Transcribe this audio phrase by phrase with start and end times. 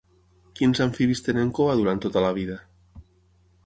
[0.59, 2.61] Quins amfibis tenen cua durant tota la vida?